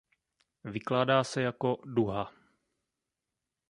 [0.63, 2.33] Vykládá se jako „duha“.